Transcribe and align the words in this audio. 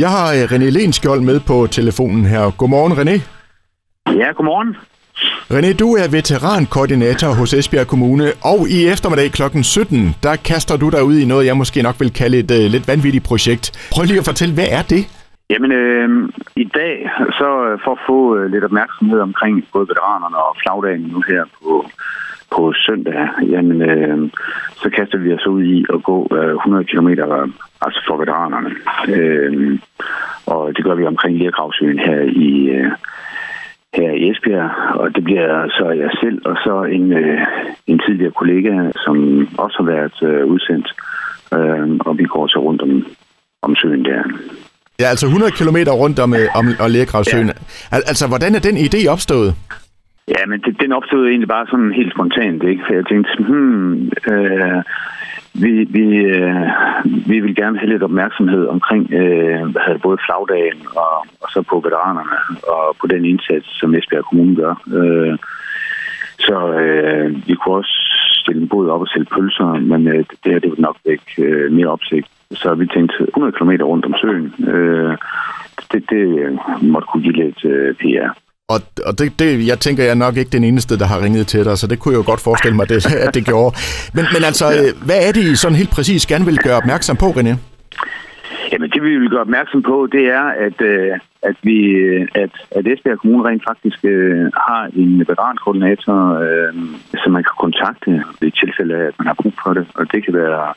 Jeg 0.00 0.10
har 0.10 0.32
øh, 0.32 0.42
René 0.42 0.68
Lenskjold 0.70 1.20
med 1.20 1.40
på 1.40 1.66
telefonen 1.66 2.26
her. 2.26 2.50
Godmorgen, 2.50 2.92
René. 2.92 3.20
Ja, 4.20 4.32
godmorgen. 4.32 4.76
René, 5.52 5.72
du 5.76 5.94
er 5.94 6.08
veterankoordinator 6.08 7.28
hos 7.28 7.54
Esbjerg 7.54 7.86
Kommune, 7.86 8.32
og 8.42 8.68
i 8.68 8.86
eftermiddag 8.86 9.32
kl. 9.32 9.42
17, 9.62 10.14
der 10.22 10.36
kaster 10.36 10.76
du 10.76 10.88
dig 10.88 11.04
ud 11.04 11.18
i 11.18 11.24
noget, 11.24 11.46
jeg 11.46 11.56
måske 11.56 11.82
nok 11.82 12.00
vil 12.00 12.12
kalde 12.12 12.38
et 12.38 12.50
uh, 12.50 12.56
lidt 12.56 12.88
vanvittigt 12.88 13.24
projekt. 13.24 13.88
Prøv 13.92 14.04
lige 14.04 14.18
at 14.18 14.24
fortælle, 14.24 14.54
hvad 14.54 14.66
er 14.70 14.82
det? 14.82 15.06
Jamen, 15.50 15.72
øh, 15.72 16.28
i 16.56 16.64
dag, 16.64 17.10
så 17.38 17.48
øh, 17.66 17.78
for 17.84 17.92
at 17.92 18.04
få 18.06 18.36
øh, 18.36 18.50
lidt 18.50 18.64
opmærksomhed 18.64 19.20
omkring 19.20 19.68
både 19.72 19.88
veteranerne 19.88 20.36
og 20.36 20.56
flagdagen 20.62 21.00
nu 21.12 21.20
her 21.28 21.44
på, 21.56 21.84
på 22.54 22.72
søndag, 22.86 23.28
jamen, 23.42 23.82
øh, 23.82 24.30
så 24.82 24.90
kaster 24.90 25.18
vi 25.18 25.34
os 25.34 25.46
ud 25.46 25.62
i 25.62 25.84
at 25.94 26.02
gå 26.02 26.28
øh, 26.36 26.54
100 26.54 26.84
km 26.84 27.08
altså 27.84 28.00
for 28.08 28.16
veteranerne. 28.16 28.70
Øh, 29.14 29.78
og 30.46 30.76
det 30.76 30.84
gør 30.84 30.94
vi 30.94 31.06
omkring 31.06 31.38
Liergravsøen 31.38 31.98
her 31.98 32.20
i, 32.20 32.68
øh, 32.68 32.90
her 33.94 34.10
i 34.10 34.30
Esbjerg, 34.30 34.70
og 35.00 35.14
det 35.14 35.24
bliver 35.24 35.68
så 35.68 35.90
jeg 35.90 36.10
selv 36.20 36.42
og 36.44 36.56
så 36.64 36.82
en, 36.82 37.12
øh, 37.12 37.40
en 37.86 37.98
tidligere 37.98 38.32
kollega, 38.32 38.90
som 39.04 39.48
også 39.58 39.76
har 39.80 39.86
været 39.94 40.22
øh, 40.22 40.46
udsendt, 40.46 40.88
øh, 41.54 41.98
og 42.06 42.18
vi 42.18 42.24
går 42.24 42.46
så 42.46 42.58
rundt 42.58 42.82
om, 42.82 43.06
om 43.62 43.76
søen 43.76 44.04
der. 44.04 44.22
Ja, 45.00 45.06
altså 45.14 45.26
100 45.26 45.52
km 45.52 45.78
rundt 46.02 46.18
om, 46.18 46.34
øh, 46.34 46.46
om, 46.58 46.64
om 46.84 46.90
Lærgravsøen. 46.90 47.46
Ja. 47.46 47.96
Al- 47.96 48.08
altså, 48.12 48.24
hvordan 48.28 48.54
er 48.54 48.62
den 48.68 48.76
idé 48.76 49.00
opstået? 49.14 49.50
Ja, 50.34 50.42
men 50.50 50.60
det, 50.60 50.80
den 50.82 50.92
opstod 50.92 51.28
egentlig 51.28 51.48
bare 51.48 51.66
sådan 51.70 51.92
helt 51.92 52.12
spontant, 52.14 52.62
ikke? 52.62 52.82
For 52.86 52.92
jeg 52.94 53.06
tænkte, 53.06 53.30
hmm, 53.48 53.92
øh, 54.32 54.82
vi, 55.62 55.72
vi, 55.96 56.06
øh, 56.36 56.66
vi 57.30 57.40
vil 57.40 57.54
gerne 57.54 57.78
have 57.78 57.90
lidt 57.92 58.02
opmærksomhed 58.02 58.66
omkring 58.66 59.12
øh, 59.12 59.62
hvad 59.72 59.82
hedder 59.86 60.06
både 60.08 60.18
flagdagen 60.26 60.80
og, 61.04 61.16
og 61.42 61.48
så 61.52 61.62
på 61.70 61.76
veteranerne 61.86 62.36
og 62.74 62.96
på 63.00 63.06
den 63.06 63.24
indsats, 63.24 63.66
som 63.80 63.94
Esbjerg 63.94 64.24
Kommune 64.24 64.56
gør. 64.56 64.74
Øh, 64.98 65.38
så 66.46 66.56
øh, 66.84 67.48
vi 67.48 67.54
kunne 67.54 67.74
også 67.74 67.99
stille 68.40 68.62
en 68.62 68.68
båd 68.68 68.88
op 68.88 69.00
og 69.00 69.08
sælge 69.08 69.32
pølser, 69.34 69.80
men 69.92 70.08
øh, 70.08 70.24
det 70.42 70.52
her 70.52 70.58
det 70.58 70.70
var 70.70 70.76
nok 70.88 70.96
ikke 71.04 71.42
øh, 71.42 71.72
mere 71.72 71.86
opsigt. 71.96 72.26
Så 72.52 72.74
vi 72.74 72.86
tænkte 72.86 73.16
100 73.28 73.52
km 73.56 73.70
rundt 73.90 74.04
om 74.04 74.14
søen. 74.22 74.46
Øh, 74.74 75.16
det, 75.92 76.02
det 76.10 76.24
måtte 76.82 77.08
kunne 77.12 77.22
give 77.22 77.44
lidt 77.44 77.64
øh, 77.64 77.94
PR. 77.94 78.30
Og, 78.68 78.80
og 79.06 79.18
det, 79.18 79.38
det, 79.38 79.66
jeg 79.66 79.78
tænker, 79.78 80.02
jeg 80.02 80.10
er 80.10 80.24
nok 80.26 80.36
ikke 80.36 80.50
den 80.50 80.64
eneste, 80.64 80.98
der 80.98 81.06
har 81.06 81.24
ringet 81.24 81.46
til 81.46 81.64
dig, 81.64 81.78
så 81.78 81.86
det 81.86 81.98
kunne 81.98 82.12
jeg 82.12 82.18
jo 82.18 82.30
godt 82.30 82.40
forestille 82.40 82.76
mig, 82.76 82.88
det, 82.88 83.06
at 83.26 83.34
det 83.34 83.44
gjorde. 83.44 83.76
Men, 84.14 84.24
men 84.34 84.44
altså, 84.44 84.66
ja. 84.66 84.92
hvad 85.06 85.28
er 85.28 85.32
det, 85.32 85.42
I 85.42 85.56
sådan 85.56 85.76
helt 85.76 85.90
præcis 85.90 86.26
gerne 86.26 86.44
vil 86.44 86.58
gøre 86.58 86.76
opmærksom 86.76 87.16
på, 87.16 87.26
René? 87.26 87.54
Jamen, 88.72 88.90
det 88.90 89.02
vi 89.02 89.18
vil 89.18 89.30
gøre 89.30 89.40
opmærksom 89.40 89.82
på, 89.82 90.08
det 90.12 90.24
er, 90.26 90.44
at, 90.66 90.80
øh, 90.80 91.18
at, 91.42 91.56
vi, 91.62 91.78
at, 92.34 92.52
at 92.70 92.86
Esbjerg 92.86 93.18
Kommune 93.18 93.48
rent 93.48 93.64
faktisk 93.68 94.04
øh, 94.04 94.44
har 94.66 94.90
en 94.96 95.18
veterankoordinator, 95.18 96.18
øh, 96.44 96.74
som 97.22 97.32
man 97.32 97.42
kan 97.42 97.56
kontakte 97.58 98.24
i 98.42 98.50
tilfælde 98.50 98.94
af, 98.94 99.04
at 99.06 99.14
man 99.18 99.26
har 99.26 99.36
brug 99.42 99.52
for 99.62 99.72
det. 99.72 99.86
Og 99.94 100.12
det 100.12 100.24
kan 100.24 100.34
være 100.34 100.74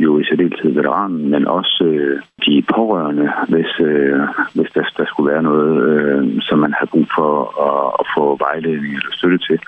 jo 0.00 0.18
i 0.18 0.24
særdeleshed 0.24 0.70
veteranen, 0.70 1.30
men 1.30 1.46
også 1.46 1.84
øh, 1.84 2.20
de 2.46 2.64
pårørende, 2.74 3.32
hvis, 3.48 3.72
øh, 3.80 4.20
hvis 4.54 4.70
der, 4.74 4.84
der 4.96 5.04
skulle 5.06 5.32
være 5.32 5.42
noget, 5.42 5.74
øh, 5.90 6.42
som 6.42 6.58
man 6.58 6.74
har 6.78 6.86
brug 6.86 7.06
for 7.16 7.32
at, 7.68 7.94
at 8.00 8.06
få 8.16 8.36
vejledning 8.36 8.94
eller 8.94 9.12
støtte 9.12 9.38
til. 9.38 9.58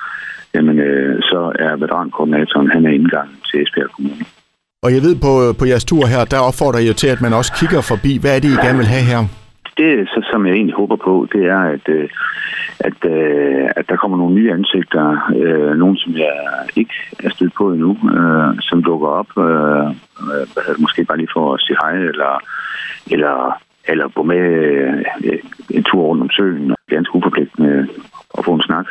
Jamen, 0.54 0.78
øh, 0.78 1.22
så 1.22 1.52
er 1.58 1.76
veterankoordinatoren, 1.76 2.70
han 2.70 2.86
er 2.86 2.90
indgangen 2.90 3.36
til 3.50 3.62
Esbjerg 3.62 3.90
Kommune. 3.90 4.24
Og 4.84 4.90
jeg 4.94 5.02
ved, 5.06 5.14
på, 5.26 5.32
på 5.58 5.64
jeres 5.70 5.84
tur 5.84 6.04
her, 6.12 6.22
der 6.32 6.46
opfordrer 6.48 6.80
I 6.80 6.86
jo 6.90 6.94
til, 7.02 7.08
at 7.14 7.20
man 7.24 7.32
også 7.32 7.52
kigger 7.60 7.80
forbi. 7.92 8.12
Hvad 8.20 8.32
er 8.36 8.40
det, 8.40 8.50
I 8.54 8.64
gerne 8.66 8.80
vil 8.82 8.94
have 8.94 9.06
her? 9.12 9.20
Det, 9.80 10.08
så, 10.12 10.18
som 10.30 10.46
jeg 10.46 10.54
egentlig 10.54 10.76
håber 10.82 10.96
på, 10.96 11.14
det 11.32 11.42
er, 11.56 11.62
at, 11.74 11.86
øh, 11.88 12.08
at, 12.88 12.98
øh, 13.14 13.64
at 13.76 13.84
der 13.88 13.96
kommer 13.96 14.16
nogle 14.18 14.34
nye 14.34 14.52
ansigter. 14.52 15.06
Øh, 15.40 15.72
nogle, 15.82 15.96
som 15.98 16.12
jeg 16.24 16.36
ikke 16.76 16.96
er 17.24 17.30
stødt 17.30 17.54
på 17.54 17.72
endnu, 17.72 17.92
øh, 18.18 18.50
som 18.60 18.82
dukker 18.82 19.08
op. 19.08 19.30
Øh, 19.48 19.88
øh, 20.32 20.74
måske 20.78 21.04
bare 21.04 21.18
lige 21.18 21.34
for 21.36 21.54
at 21.54 21.60
sige 21.60 21.76
hej, 21.82 21.94
eller, 22.12 22.32
eller, 23.10 23.36
eller 23.88 24.08
gå 24.08 24.22
med 24.22 24.44
øh, 25.24 25.38
en 25.70 25.84
tur 25.84 26.02
rundt 26.02 26.22
om 26.22 26.30
søen. 26.30 26.74
Ganske 26.88 27.16
uforpligtende 27.16 27.88
at 28.38 28.44
få 28.44 28.54
en 28.54 28.62
snak. 28.62 28.86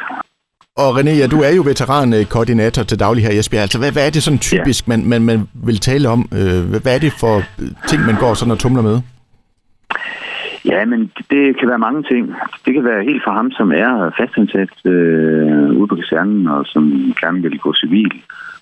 Og 0.78 1.00
René, 1.00 1.09
ja, 1.09 1.28
du 1.28 1.41
er 1.41 1.50
jo 1.50 1.61
veterankoordinator 1.66 2.84
til 2.84 3.00
daglig 3.00 3.23
her 3.23 3.31
i 3.31 3.39
Esbjerg. 3.39 3.61
Altså, 3.61 3.78
hvad, 3.78 3.91
hvad 3.91 4.06
er 4.06 4.09
det 4.09 4.23
sådan 4.23 4.39
typisk, 4.39 4.88
ja. 4.88 4.89
man, 4.89 5.06
man, 5.06 5.22
man 5.22 5.47
vil 5.53 5.79
tale 5.79 6.09
om? 6.09 6.22
Hvad 6.22 6.95
er 6.95 7.00
det 7.00 7.13
for 7.19 7.44
ting, 7.89 8.01
man 8.01 8.16
går 8.16 8.34
sådan 8.34 8.51
og 8.51 8.59
tumler 8.59 8.81
med? 8.81 9.01
Ja, 10.73 10.85
men 10.85 11.11
det 11.31 11.44
kan 11.59 11.67
være 11.69 11.85
mange 11.88 12.03
ting. 12.03 12.23
Det 12.66 12.73
kan 12.73 12.85
være 12.85 13.03
helt 13.03 13.23
fra 13.23 13.34
ham, 13.34 13.51
som 13.51 13.72
er 13.72 14.11
fastansat 14.19 14.73
øh, 14.85 15.69
ude 15.79 15.88
på 15.88 15.95
kasernen, 15.95 16.47
og 16.47 16.66
som 16.66 16.84
gerne 17.22 17.41
vil 17.41 17.59
gå 17.59 17.73
civil 17.73 18.13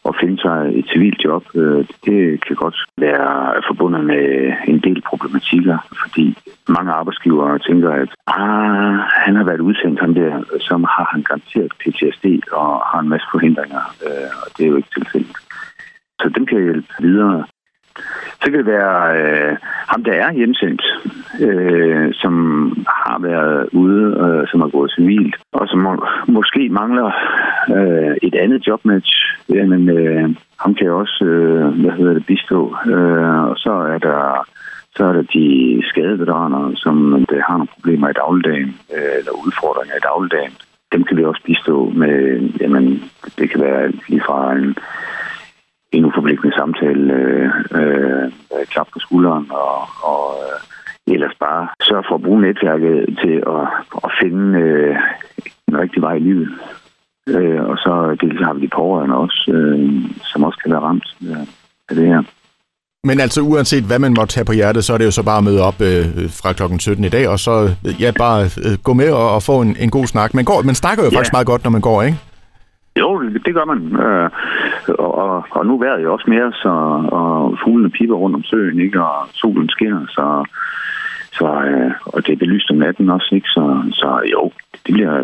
og 0.03 0.15
finde 0.21 0.41
sig 0.41 0.57
et 0.79 0.85
civilt 0.93 1.23
job. 1.25 1.43
Øh, 1.55 1.85
det 2.05 2.45
kan 2.45 2.55
godt 2.55 2.77
være 2.97 3.61
forbundet 3.67 4.03
med 4.03 4.53
en 4.67 4.79
del 4.79 5.01
problematikker, 5.01 5.77
fordi 6.01 6.37
mange 6.69 6.91
arbejdsgivere 6.91 7.59
tænker, 7.59 7.91
at 8.03 8.09
ah, 8.27 8.97
han 9.25 9.35
har 9.35 9.43
været 9.43 9.67
udsendt 9.69 9.99
ham 9.99 10.13
der, 10.13 10.43
som 10.59 10.83
har 10.83 11.07
han 11.11 11.23
garanteret 11.23 11.71
PTSD 11.79 12.25
og 12.51 12.69
har 12.91 12.99
en 12.99 13.09
masse 13.09 13.27
forhindringer, 13.31 13.83
øh, 14.05 14.31
og 14.43 14.47
det 14.57 14.63
er 14.63 14.69
jo 14.69 14.75
ikke 14.75 14.95
tilfældet. 14.97 15.37
Så 16.21 16.29
dem 16.35 16.45
kan 16.45 16.57
jeg 16.57 16.65
hjælpe 16.65 16.93
videre. 16.99 17.45
Så 18.41 18.45
kan 18.51 18.53
det 18.53 18.65
være 18.65 19.17
øh, 19.17 19.57
ham, 19.87 20.03
der 20.03 20.13
er 20.13 20.31
hjemsendt, 20.31 20.83
øh, 21.41 22.13
som 22.13 22.33
har 22.87 23.19
været 23.19 23.69
ude, 23.71 24.03
øh, 24.23 24.47
som 24.47 24.61
har 24.61 24.67
gået 24.67 24.91
civilt, 24.91 25.35
og 25.51 25.67
som 25.67 25.79
må, 25.79 26.05
måske 26.27 26.69
mangler 26.69 27.11
øh, 27.77 28.15
et 28.21 28.35
andet 28.35 28.67
jobmatch. 28.67 29.11
Jamen, 29.49 29.89
øh, 29.89 30.29
ham 30.59 30.75
kan 30.75 30.91
også, 30.91 31.25
øh, 31.25 31.81
hvad 31.81 31.91
hedder 31.91 32.13
det, 32.13 32.25
bistå. 32.25 32.75
Øh, 32.85 33.43
og 33.49 33.57
så 33.57 33.71
er 33.71 33.97
der 33.97 34.45
så 34.95 35.05
er 35.05 35.13
der 35.13 35.21
de 35.21 35.81
skadeveteraner, 35.89 36.71
som 36.75 37.25
der 37.29 37.41
har 37.47 37.53
nogle 37.57 37.73
problemer 37.75 38.09
i 38.09 38.13
dagligdagen, 38.13 38.69
øh, 38.95 39.13
eller 39.19 39.31
udfordringer 39.45 39.95
i 39.95 40.05
dagligdagen. 40.09 40.53
Dem 40.91 41.03
kan 41.03 41.17
vi 41.17 41.23
også 41.23 41.41
bistå 41.45 41.89
med, 41.89 42.15
jamen, 42.61 43.03
det 43.37 43.49
kan 43.49 43.61
være 43.61 43.91
lige 44.07 44.23
fra 44.27 44.53
en 44.53 44.75
en 45.91 46.05
uforpligtende 46.05 46.55
samtale, 46.55 47.13
øh, 47.13 47.49
øh, 47.79 48.65
klap 48.71 48.87
på 48.93 48.99
skulderen 48.99 49.47
og, 49.51 49.77
og 50.11 50.23
øh, 50.43 51.13
ellers 51.13 51.35
bare 51.39 51.67
sørge 51.81 52.05
for 52.09 52.15
at 52.15 52.21
bruge 52.21 52.41
netværket 52.41 53.19
til 53.23 53.35
at, 53.55 53.65
at 54.05 54.11
finde 54.21 54.59
øh, 54.59 54.95
en 55.67 55.79
rigtig 55.79 56.01
vej 56.01 56.13
i 56.13 56.19
livet. 56.19 56.49
Øh, 57.27 57.63
og 57.63 57.77
så 57.77 58.17
det 58.21 58.45
har 58.45 58.53
vi 58.53 58.61
de 58.61 58.75
pårørende 58.75 59.15
også, 59.15 59.51
øh, 59.53 59.89
som 60.23 60.43
også 60.43 60.59
kan 60.63 60.71
være 60.71 60.81
ramt 60.81 61.07
øh, 61.29 61.47
af 61.89 61.95
det 61.95 62.07
her. 62.07 62.23
Men 63.03 63.19
altså 63.19 63.41
uanset 63.41 63.83
hvad 63.83 63.99
man 63.99 64.13
måtte 64.19 64.35
have 64.35 64.45
på 64.45 64.53
hjertet, 64.53 64.83
så 64.83 64.93
er 64.93 64.97
det 64.97 65.05
jo 65.05 65.11
så 65.11 65.23
bare 65.23 65.37
at 65.37 65.43
møde 65.43 65.61
op 65.61 65.81
øh, 65.81 66.05
fra 66.29 66.53
klokken 66.53 66.79
17 66.79 67.03
i 67.03 67.09
dag, 67.09 67.27
og 67.27 67.39
så 67.39 67.75
ja, 67.99 68.11
bare 68.17 68.43
øh, 68.43 68.77
gå 68.83 68.93
med 68.93 69.09
og, 69.11 69.35
og 69.35 69.43
få 69.43 69.61
en, 69.61 69.75
en 69.79 69.89
god 69.89 70.07
snak. 70.07 70.33
Man, 70.33 70.45
går, 70.45 70.61
man 70.61 70.75
snakker 70.75 71.03
jo 71.03 71.09
ja. 71.11 71.17
faktisk 71.17 71.33
meget 71.33 71.47
godt, 71.47 71.63
når 71.63 71.71
man 71.71 71.81
går, 71.81 72.03
ikke? 72.03 72.17
Jo, 72.99 73.21
det 73.45 73.53
gør 73.53 73.65
man. 73.65 73.79
Øh, 74.05 74.29
og, 74.99 75.45
og 75.51 75.65
nu 75.65 75.77
vejret 75.77 76.03
jo 76.03 76.13
også 76.13 76.25
mere, 76.27 76.51
så, 76.51 76.69
og 77.11 77.57
fuglene 77.63 77.89
piper 77.89 78.15
rundt 78.15 78.35
om 78.35 78.43
søen, 78.43 78.79
ikke? 78.79 79.01
og 79.03 79.27
solen 79.33 79.69
skinner, 79.69 80.05
så, 80.09 80.45
så, 81.33 81.45
øh, 81.45 81.91
og 82.05 82.27
det 82.27 82.33
er 82.33 82.37
belyst 82.37 82.71
om 82.71 82.77
natten 82.77 83.09
også, 83.09 83.29
ikke? 83.35 83.47
Så, 83.47 83.83
så 83.91 84.21
jo, 84.31 84.51
det 84.85 84.93
bliver, 84.93 85.23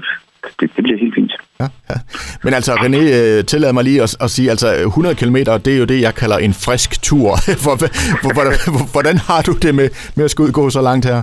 det, 0.59 0.71
det 0.75 0.83
bliver 0.83 0.99
helt 0.99 1.15
fint. 1.15 1.33
Ja, 1.59 1.67
ja. 1.89 1.95
Men 2.43 2.53
altså, 2.53 2.71
René, 2.73 3.01
øh, 3.19 3.45
tillad 3.45 3.73
mig 3.73 3.83
lige 3.83 4.03
at, 4.03 4.17
at 4.21 4.29
sige, 4.29 4.49
altså 4.49 4.67
100 4.67 5.15
km, 5.15 5.35
det 5.35 5.67
er 5.67 5.79
jo 5.79 5.85
det, 5.85 6.01
jeg 6.01 6.15
kalder 6.15 6.37
en 6.37 6.53
frisk 6.53 7.03
tur. 7.03 7.29
Hvordan 8.93 9.17
har 9.17 9.41
du 9.47 9.53
det 9.61 9.75
med, 9.75 9.89
med 10.15 10.25
at 10.25 10.31
skulle 10.31 10.53
gå 10.53 10.69
så 10.69 10.81
langt 10.81 11.05
her? 11.05 11.21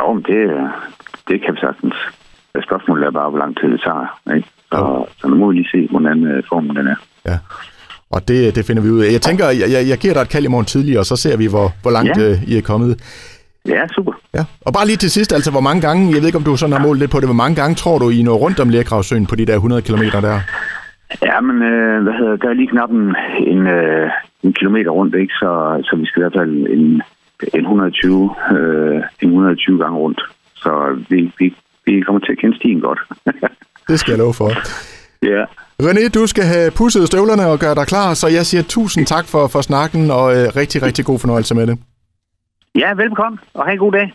Jo, 0.00 0.16
det, 0.16 0.40
det 1.28 1.36
kan 1.44 1.54
vi 1.54 1.60
sagtens. 1.60 1.94
Spørgsmålet 2.68 3.06
er 3.06 3.10
bare, 3.10 3.30
hvor 3.30 3.38
lang 3.38 3.56
tid 3.60 3.68
det 3.68 3.80
tager. 3.80 4.34
Ikke? 4.36 4.48
Så, 4.72 5.04
så 5.20 5.28
nu 5.28 5.34
må 5.36 5.48
vi 5.50 5.54
lige 5.54 5.68
se, 5.74 5.88
hvordan 5.90 6.24
øh, 6.24 6.42
formen 6.48 6.76
den 6.76 6.86
er. 6.86 6.98
Ja. 7.26 7.38
Og 8.10 8.28
det, 8.28 8.56
det 8.56 8.66
finder 8.66 8.82
vi 8.82 8.90
ud 8.90 9.00
af. 9.04 9.12
Jeg 9.12 9.20
tænker, 9.20 9.44
jeg, 9.44 9.68
jeg, 9.74 9.88
jeg 9.88 9.98
giver 9.98 10.14
dig 10.14 10.20
et 10.20 10.28
kald 10.28 10.44
i 10.44 10.48
morgen 10.54 10.66
tidligere, 10.66 11.00
og 11.00 11.06
så 11.06 11.16
ser 11.16 11.36
vi, 11.36 11.46
hvor, 11.46 11.66
hvor 11.82 11.90
langt 11.90 12.16
ja. 12.18 12.30
øh, 12.30 12.48
I 12.50 12.56
er 12.56 12.62
kommet. 12.62 12.90
Ja, 13.68 13.82
super. 13.96 14.12
Ja. 14.34 14.44
Og 14.66 14.72
bare 14.72 14.86
lige 14.86 14.96
til 14.96 15.10
sidst, 15.10 15.32
altså 15.32 15.50
hvor 15.50 15.60
mange 15.68 15.80
gange, 15.86 16.12
jeg 16.12 16.20
ved 16.20 16.26
ikke 16.26 16.38
om 16.38 16.44
du 16.44 16.56
sådan 16.56 16.72
har 16.76 16.86
målt 16.86 16.98
lidt 16.98 17.10
på 17.10 17.20
det, 17.20 17.28
hvor 17.28 17.42
mange 17.42 17.56
gange 17.60 17.74
tror 17.74 17.98
du, 17.98 18.10
I 18.10 18.22
når 18.22 18.36
rundt 18.44 18.60
om 18.60 18.68
Lærgravsøen 18.68 19.26
på 19.26 19.36
de 19.36 19.46
der 19.46 19.54
100 19.54 19.82
km 19.82 20.02
der? 20.28 20.40
Ja, 21.22 21.40
men 21.40 21.62
øh, 21.62 22.02
hvad 22.02 22.12
hedder, 22.12 22.36
der 22.36 22.48
er 22.48 22.52
lige 22.54 22.72
knap 22.74 22.90
en, 22.90 23.14
en, 23.52 23.66
øh, 23.66 24.10
en 24.42 24.52
kilometer 24.52 24.90
rundt, 24.90 25.14
ikke? 25.14 25.34
Så, 25.34 25.80
så 25.84 25.96
vi 25.96 26.06
skal 26.06 26.20
i 26.20 26.24
hvert 26.24 26.38
fald 26.40 26.50
en, 26.50 27.02
en 27.54 27.60
120, 27.60 28.34
øh, 28.56 28.96
en 29.22 29.28
120 29.28 29.78
gange 29.78 29.98
rundt. 29.98 30.20
Så 30.54 30.98
vi, 31.10 31.32
vi, 31.38 31.54
vi 31.86 32.00
kommer 32.00 32.20
til 32.20 32.32
at 32.32 32.38
kende 32.38 32.56
stien 32.56 32.80
godt. 32.80 33.00
det 33.92 34.00
skal 34.00 34.10
jeg 34.12 34.18
love 34.18 34.34
for. 34.34 34.50
Ja. 35.22 35.44
René, 35.82 36.08
du 36.08 36.26
skal 36.26 36.44
have 36.44 36.70
pusset 36.70 37.06
støvlerne 37.06 37.46
og 37.46 37.58
gøre 37.58 37.74
dig 37.74 37.86
klar, 37.86 38.14
så 38.14 38.26
jeg 38.28 38.46
siger 38.46 38.62
tusind 38.62 39.06
tak 39.06 39.24
for, 39.32 39.46
for 39.46 39.60
snakken, 39.60 40.10
og 40.10 40.26
øh, 40.36 40.44
rigtig, 40.56 40.82
rigtig 40.82 41.04
god 41.04 41.18
fornøjelse 41.18 41.54
med 41.54 41.66
det. 41.66 41.78
Ja, 42.82 42.94
velbekomme, 42.94 43.38
og 43.54 43.64
have 43.64 43.72
en 43.72 43.78
god 43.78 43.92
dag. 43.92 44.12